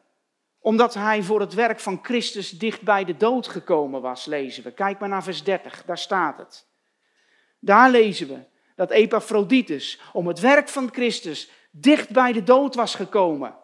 [0.66, 4.72] omdat hij voor het werk van Christus dicht bij de dood gekomen was, lezen we.
[4.72, 6.66] Kijk maar naar vers 30, daar staat het.
[7.58, 12.94] Daar lezen we dat Epaphroditus om het werk van Christus dicht bij de dood was
[12.94, 13.56] gekomen.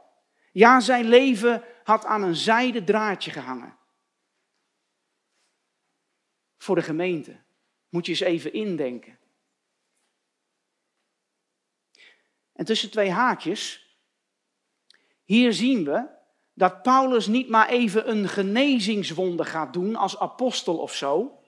[0.52, 3.76] Ja, zijn leven had aan een zijden draadje gehangen
[6.58, 7.36] voor de gemeente.
[7.88, 9.18] Moet je eens even indenken.
[12.52, 13.96] En tussen twee haakjes,
[15.24, 16.20] hier zien we
[16.54, 21.38] dat Paulus niet maar even een genezingswonde gaat doen als apostel of zo,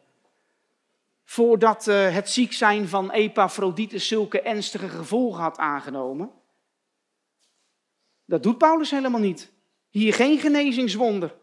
[1.24, 6.30] voordat uh, het ziek zijn van Epaphroditus zulke ernstige gevolgen had aangenomen.
[8.24, 9.52] Dat doet Paulus helemaal niet.
[9.90, 11.34] Hier geen genezingswonder.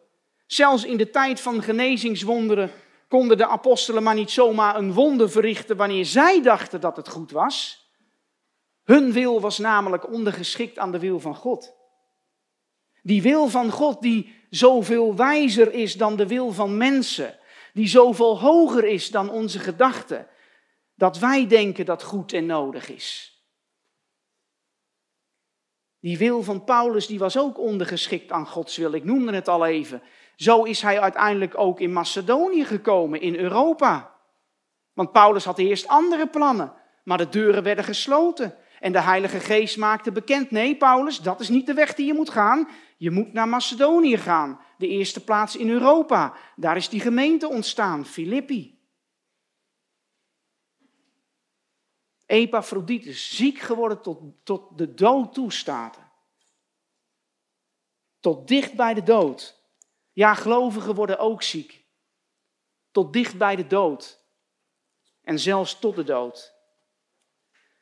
[0.45, 2.71] Zelfs in de tijd van genezingswonderen
[3.07, 7.31] konden de apostelen maar niet zomaar een wonder verrichten wanneer zij dachten dat het goed
[7.31, 7.85] was.
[8.83, 11.80] Hun wil was namelijk ondergeschikt aan de wil van God.
[13.01, 17.39] Die wil van God die zoveel wijzer is dan de wil van mensen,
[17.73, 20.27] die zoveel hoger is dan onze gedachten,
[20.95, 23.35] dat wij denken dat goed en nodig is.
[25.99, 28.93] Die wil van Paulus die was ook ondergeschikt aan Gods wil.
[28.93, 30.01] Ik noemde het al even.
[30.35, 34.15] Zo is hij uiteindelijk ook in Macedonië gekomen, in Europa.
[34.93, 38.55] Want Paulus had eerst andere plannen, maar de deuren werden gesloten.
[38.81, 42.13] En de Heilige Geest maakte bekend: nee, Paulus, dat is niet de weg die je
[42.13, 42.67] moet gaan.
[42.97, 46.33] Je moet naar Macedonië gaan, de eerste plaats in Europa.
[46.55, 48.79] Daar is die gemeente ontstaan, Filippi.
[52.25, 55.99] Epaphroditus, ziek geworden tot, tot de dood toestaat.
[58.19, 59.61] Tot dicht bij de dood.
[60.11, 61.85] Ja, gelovigen worden ook ziek.
[62.91, 64.19] Tot dicht bij de dood.
[65.21, 66.60] En zelfs tot de dood.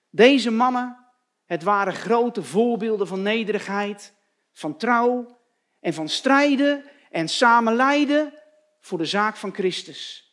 [0.10, 0.98] Deze mannen,
[1.46, 4.14] het waren grote voorbeelden van nederigheid,
[4.52, 5.40] van trouw
[5.80, 8.34] en van strijden en samen lijden
[8.80, 10.28] voor de zaak van Christus.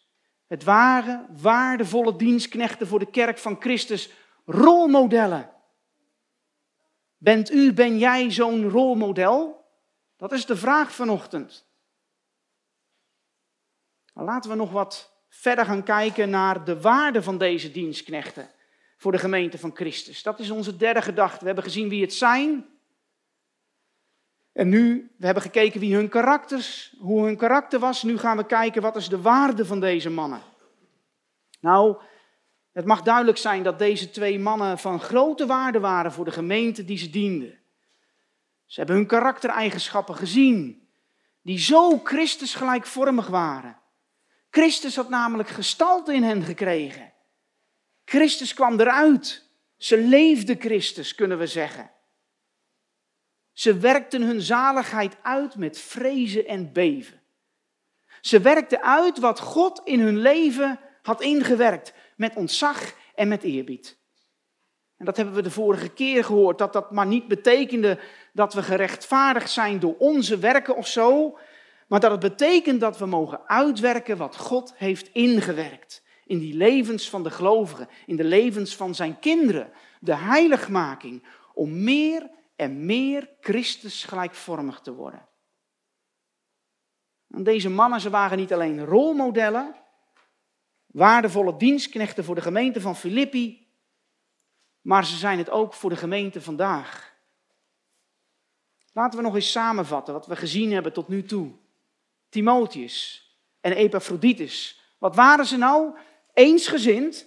[0.47, 4.11] Het waren waardevolle dienstknechten voor de kerk van Christus,
[4.45, 5.51] rolmodellen.
[7.17, 9.65] Bent u, ben jij zo'n rolmodel?
[10.17, 11.67] Dat is de vraag vanochtend.
[14.13, 18.51] Laten we nog wat verder gaan kijken naar de waarde van deze dienstknechten
[18.97, 20.23] voor de gemeente van Christus.
[20.23, 21.39] Dat is onze derde gedachte.
[21.39, 22.67] We hebben gezien wie het zijn.
[24.53, 28.03] En nu, we hebben gekeken wie hun karakters, hoe hun karakter was.
[28.03, 30.41] Nu gaan we kijken wat is de waarde van deze mannen.
[31.61, 31.97] Nou,
[32.73, 36.85] het mag duidelijk zijn dat deze twee mannen van grote waarde waren voor de gemeente
[36.85, 37.59] die ze dienden.
[38.67, 40.89] Ze hebben hun karaktereigenschappen gezien,
[41.43, 43.79] die zo Christus gelijkvormig waren.
[44.51, 47.13] Christus had namelijk gestalte in hen gekregen.
[48.07, 49.49] Christus kwam eruit.
[49.77, 51.91] Ze leefden Christus, kunnen we zeggen.
[53.53, 57.21] Ze werkten hun zaligheid uit met vrezen en beven.
[58.21, 63.99] Ze werkten uit wat God in hun leven had ingewerkt, met ontzag en met eerbied.
[64.97, 67.99] En dat hebben we de vorige keer gehoord, dat dat maar niet betekende
[68.33, 71.39] dat we gerechtvaardigd zijn door onze werken of zo,
[71.87, 77.11] maar dat het betekent dat we mogen uitwerken wat God heeft ingewerkt in die levens
[77.11, 81.23] van de gelovigen, in de levens van zijn kinderen, de heiligmaking,
[81.55, 85.29] om meer en meer Christus gelijkvormig te worden.
[87.29, 89.75] En deze mannen, ze waren niet alleen rolmodellen,
[90.87, 93.67] waardevolle dienstknechten voor de gemeente van Filippi,
[94.81, 97.15] maar ze zijn het ook voor de gemeente vandaag.
[98.93, 101.53] Laten we nog eens samenvatten wat we gezien hebben tot nu toe.
[102.29, 103.27] Timotheus
[103.61, 104.81] en Epaphroditus.
[104.99, 105.99] Wat waren ze nou?
[106.37, 107.27] Eensgezind.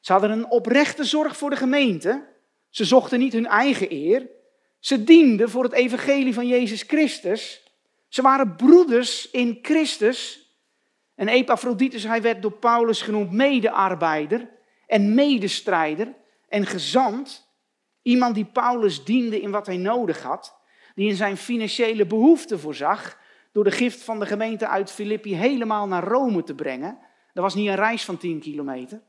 [0.00, 2.26] Ze hadden een oprechte zorg voor de gemeente.
[2.68, 4.28] Ze zochten niet hun eigen eer.
[4.78, 7.62] Ze dienden voor het evangelie van Jezus Christus.
[8.08, 10.48] Ze waren broeders in Christus.
[11.14, 14.50] En Epaphroditus, hij werd door Paulus genoemd medearbeider
[14.86, 16.14] en medestrijder
[16.48, 17.48] en gezant.
[18.02, 20.56] Iemand die Paulus diende in wat hij nodig had.
[20.94, 23.18] Die in zijn financiële behoeften voorzag.
[23.52, 26.98] Door de gift van de gemeente uit Filippi helemaal naar Rome te brengen.
[27.34, 29.02] Dat was niet een reis van 10 kilometer.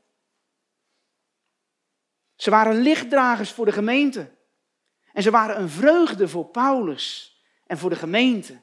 [2.34, 4.30] Ze waren lichtdragers voor de gemeente.
[5.12, 7.36] En ze waren een vreugde voor Paulus
[7.66, 8.60] en voor de gemeente.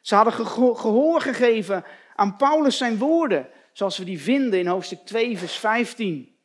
[0.00, 0.32] Ze hadden
[0.76, 6.36] gehoor gegeven aan Paulus zijn woorden, zoals we die vinden in hoofdstuk 2, vers 15.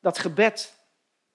[0.00, 0.74] Dat gebed,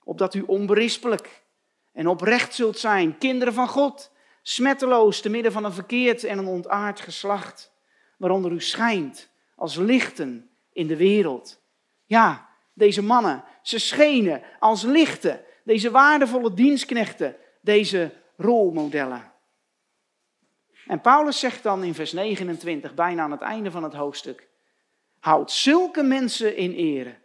[0.04, 1.44] opdat u onberispelijk
[1.92, 6.48] en oprecht zult zijn, kinderen van God, smetteloos te midden van een verkeerd en een
[6.48, 7.72] ontaard geslacht,
[8.18, 11.62] waaronder u schijnt als lichten in de wereld.
[12.06, 19.32] Ja, deze mannen, ze schenen als lichten, deze waardevolle dienstknechten, deze rolmodellen.
[20.86, 24.48] En Paulus zegt dan in vers 29, bijna aan het einde van het hoofdstuk,
[25.20, 27.16] houd zulke mensen in ere.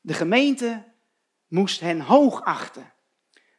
[0.00, 0.84] De gemeente
[1.48, 2.92] moest hen hoog achten,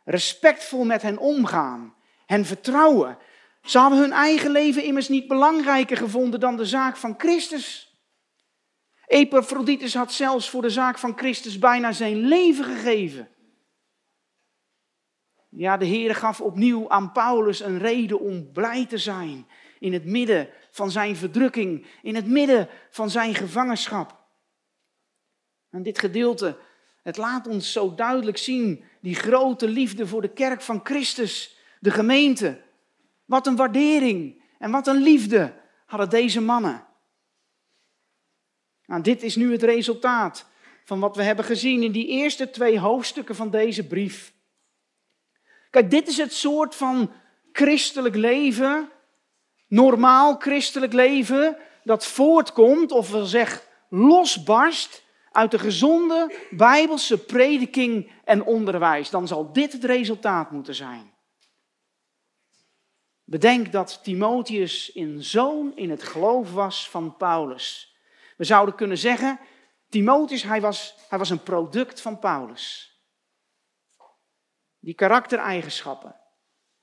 [0.04, 3.18] respectvol met hen omgaan, hen vertrouwen.
[3.62, 7.91] Ze hadden hun eigen leven immers niet belangrijker gevonden dan de zaak van Christus.
[9.12, 13.30] Epaphroditus had zelfs voor de zaak van Christus bijna zijn leven gegeven.
[15.50, 19.48] Ja, de Heer gaf opnieuw aan Paulus een reden om blij te zijn
[19.80, 24.20] in het midden van zijn verdrukking, in het midden van zijn gevangenschap.
[25.70, 26.58] En dit gedeelte,
[27.04, 31.92] het laat ons zo duidelijk zien die grote liefde voor de kerk van Christus, de
[31.92, 32.62] gemeente.
[33.26, 35.54] Wat een waardering en wat een liefde
[35.86, 36.90] hadden deze mannen.
[38.92, 40.46] Nou, dit is nu het resultaat
[40.84, 44.34] van wat we hebben gezien in die eerste twee hoofdstukken van deze brief.
[45.70, 47.12] Kijk, dit is het soort van
[47.52, 48.90] christelijk leven,
[49.68, 58.44] normaal christelijk leven, dat voortkomt, of we zeggen losbarst uit de gezonde bijbelse prediking en
[58.44, 59.10] onderwijs.
[59.10, 61.12] Dan zal dit het resultaat moeten zijn.
[63.24, 67.91] Bedenk dat Timotheus een zoon in het geloof was van Paulus.
[68.42, 69.40] We zouden kunnen zeggen,
[69.90, 72.96] Timotheus, hij was, hij was een product van Paulus.
[74.80, 76.16] Die karaktereigenschappen,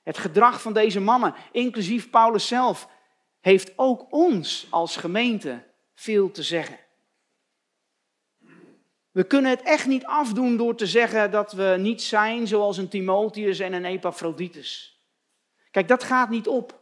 [0.03, 2.89] het gedrag van deze mannen, inclusief Paulus zelf,
[3.39, 6.79] heeft ook ons als gemeente veel te zeggen.
[9.11, 12.89] We kunnen het echt niet afdoen door te zeggen dat we niet zijn zoals een
[12.89, 15.01] Timotheus en een Epaphroditus.
[15.71, 16.78] Kijk, dat gaat niet op.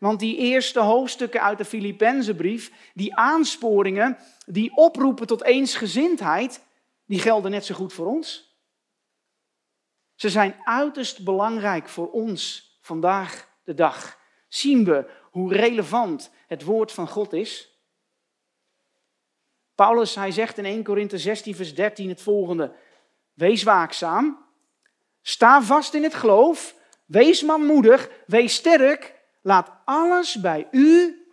[0.00, 6.64] Want die eerste hoofdstukken uit de Filippenzenbrief, die aansporingen, die oproepen tot eensgezindheid,
[7.06, 8.56] die gelden net zo goed voor ons.
[10.14, 14.18] Ze zijn uiterst belangrijk voor ons vandaag de dag.
[14.48, 17.78] Zien we hoe relevant het woord van God is?
[19.74, 22.72] Paulus, hij zegt in 1 Korinthe 16, vers 13 het volgende.
[23.34, 24.46] Wees waakzaam,
[25.22, 26.74] sta vast in het geloof,
[27.06, 31.24] wees manmoedig, wees sterk, Laat alles bij u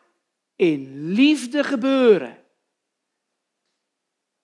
[0.56, 2.38] in liefde gebeuren.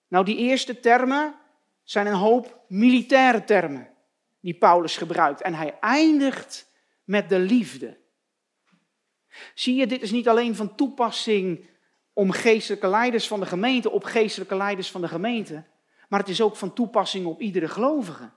[0.08, 1.34] Nou, die eerste termen
[1.82, 3.88] zijn een hoop militaire termen
[4.40, 5.42] die Paulus gebruikt.
[5.42, 6.70] En hij eindigt
[7.04, 7.96] met de liefde.
[9.54, 11.68] Zie je, dit is niet alleen van toepassing
[12.12, 15.64] om geestelijke leiders van de gemeente, op geestelijke leiders van de gemeente,
[16.08, 18.30] maar het is ook van toepassing op iedere gelovige.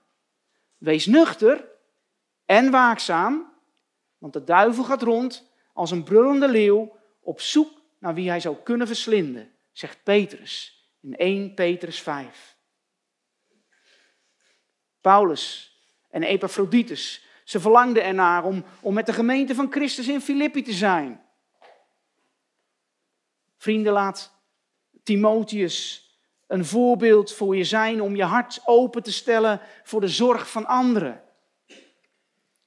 [0.78, 1.68] Wees nuchter
[2.46, 3.54] en waakzaam,
[4.18, 8.56] want de duivel gaat rond als een brullende leeuw op zoek naar wie hij zou
[8.64, 12.58] kunnen verslinden, zegt Petrus in 1 Petrus 5.
[15.02, 15.76] Paulus
[16.10, 20.74] en Epaphroditus, ze verlangden ernaar om, om met de gemeente van Christus in Filippi te
[20.74, 21.26] zijn.
[23.58, 24.34] Vrienden, laat
[25.04, 26.08] Timotheus
[26.48, 30.66] een voorbeeld voor je zijn om je hart open te stellen voor de zorg van
[30.66, 31.24] anderen.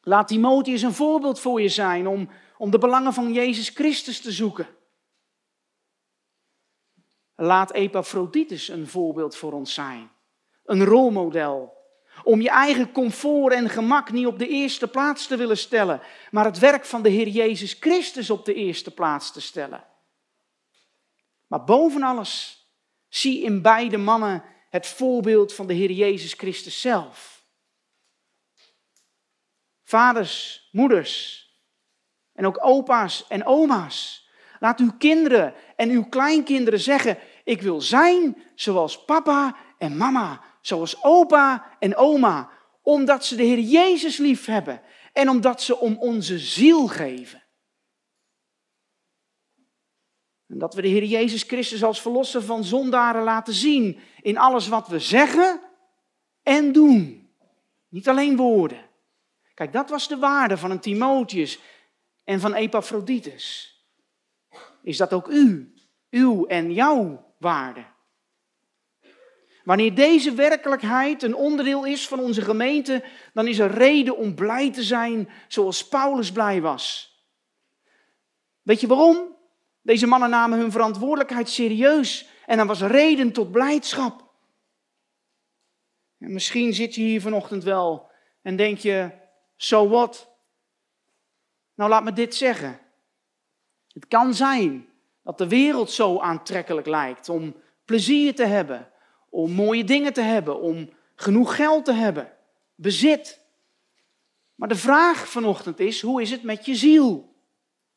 [0.03, 4.33] Laat Timotheus een voorbeeld voor je zijn om, om de belangen van Jezus Christus te
[4.33, 4.69] zoeken.
[7.35, 10.11] Laat Epaphroditus een voorbeeld voor ons zijn.
[10.65, 11.79] Een rolmodel.
[12.25, 16.45] Om je eigen comfort en gemak niet op de eerste plaats te willen stellen, maar
[16.45, 19.85] het werk van de Heer Jezus Christus op de eerste plaats te stellen.
[21.47, 22.65] Maar boven alles,
[23.09, 27.40] zie in beide mannen het voorbeeld van de Heer Jezus Christus zelf.
[29.91, 31.45] Vaders, moeders
[32.33, 34.29] en ook opa's en oma's.
[34.61, 41.03] Laat uw kinderen en uw kleinkinderen zeggen: Ik wil zijn zoals papa en mama, zoals
[41.03, 42.51] opa en oma,
[42.83, 44.83] omdat ze de Heer Jezus lief hebben
[45.13, 47.43] en omdat ze om onze ziel geven.
[50.47, 54.69] En dat we de Heer Jezus Christus als verlosser van zondaren laten zien in alles
[54.69, 55.61] wat we zeggen
[56.43, 57.31] en doen.
[57.89, 58.90] Niet alleen woorden.
[59.61, 61.59] Kijk, dat was de waarde van een Timotheus
[62.25, 63.75] en van Epaphroditus.
[64.83, 65.75] Is dat ook u,
[66.11, 67.85] uw en jouw waarde?
[69.65, 74.73] Wanneer deze werkelijkheid een onderdeel is van onze gemeente, dan is er reden om blij
[74.73, 77.15] te zijn zoals Paulus blij was.
[78.63, 79.37] Weet je waarom?
[79.83, 84.35] Deze mannen namen hun verantwoordelijkheid serieus en er was reden tot blijdschap.
[86.19, 88.11] En misschien zit je hier vanochtend wel
[88.43, 89.19] en denk je,
[89.63, 90.29] so what?
[91.75, 92.81] Nou, laat me dit zeggen.
[93.93, 94.89] Het kan zijn
[95.23, 97.55] dat de wereld zo aantrekkelijk lijkt om
[97.85, 98.91] plezier te hebben,
[99.29, 102.33] om mooie dingen te hebben, om genoeg geld te hebben,
[102.75, 103.41] bezit.
[104.55, 107.35] Maar de vraag vanochtend is, hoe is het met je ziel?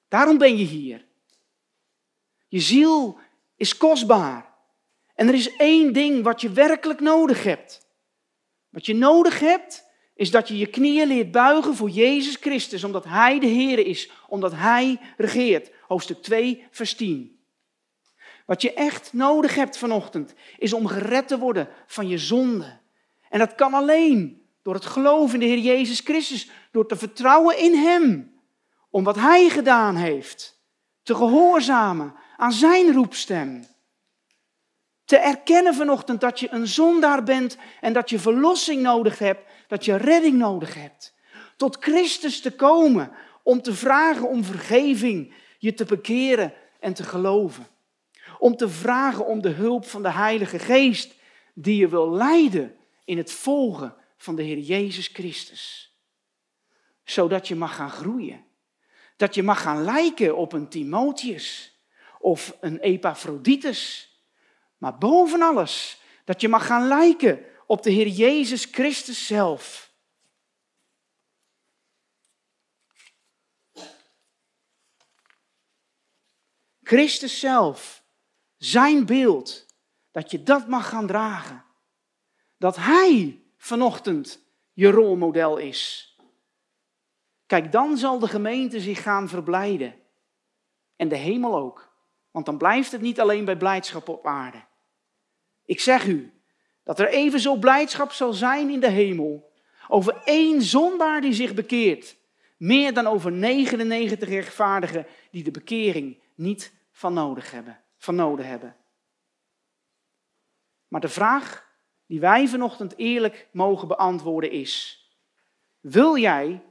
[0.08, 1.06] Daarom ben je hier.
[2.48, 3.20] Je ziel
[3.56, 4.54] is kostbaar.
[5.16, 7.88] En er is één ding wat je werkelijk nodig hebt.
[8.70, 9.83] Wat je nodig hebt,
[10.16, 14.10] is dat je je knieën leert buigen voor Jezus Christus, omdat Hij de Heer is,
[14.28, 15.72] omdat Hij regeert.
[15.88, 17.40] Hoofdstuk 2, vers 10.
[18.46, 22.80] Wat je echt nodig hebt vanochtend, is om gered te worden van je zonde.
[23.30, 27.58] En dat kan alleen door het geloven in de Heer Jezus Christus, door te vertrouwen
[27.58, 28.34] in Hem,
[28.90, 30.62] om wat Hij gedaan heeft,
[31.04, 33.66] te gehoorzamen aan Zijn roepstem.
[35.06, 39.44] Te erkennen vanochtend dat je een zondaar bent en dat je verlossing nodig hebt,
[39.74, 41.14] dat je redding nodig hebt.
[41.56, 43.12] Tot Christus te komen
[43.44, 47.68] om te vragen om vergeving, je te bekeren en te geloven.
[48.40, 51.14] Om te vragen om de hulp van de Heilige Geest
[51.54, 55.94] die je wil leiden in het volgen van de Heer Jezus Christus.
[57.04, 58.46] Zodat je mag gaan groeien.
[59.18, 61.78] Dat je mag gaan lijken op een Timotheus
[62.20, 64.12] of een Epaphroditus.
[64.78, 69.94] Maar boven alles, dat je mag gaan lijken op de Heer Jezus Christus zelf.
[76.84, 78.04] Christus zelf,
[78.58, 79.66] zijn beeld,
[80.12, 81.66] dat je dat mag gaan dragen.
[82.58, 84.40] Dat Hij vanochtend
[84.74, 86.16] je rolmodel is.
[87.46, 90.02] Kijk, dan zal de gemeente zich gaan verblijden.
[90.96, 91.96] En de hemel ook.
[92.32, 94.66] Want dan blijft het niet alleen bij blijdschap op aarde.
[95.66, 96.43] Ik zeg u
[96.84, 99.52] dat er evenzo blijdschap zal zijn in de hemel
[99.88, 102.16] over één zondaar die zich bekeert,
[102.58, 108.76] meer dan over 99 rechtvaardigen die de bekering niet van nodig hebben, van nodig hebben.
[110.88, 111.72] Maar de vraag
[112.08, 115.04] die wij vanochtend eerlijk mogen beantwoorden is:
[115.80, 116.62] wil jij,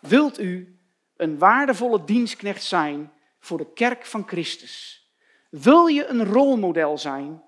[0.00, 0.78] wilt u
[1.16, 5.04] een waardevolle dienstknecht zijn voor de kerk van Christus?
[5.50, 7.42] Wil je een rolmodel zijn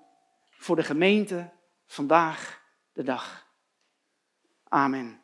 [0.49, 1.49] voor de gemeente
[1.89, 2.61] vandaag
[2.93, 3.47] de dag?
[4.63, 5.21] Amen.